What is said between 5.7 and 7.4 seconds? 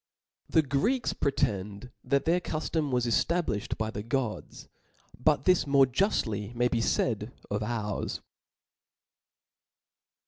on tjie juftly may be faid